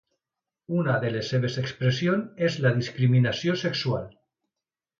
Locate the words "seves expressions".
1.33-2.43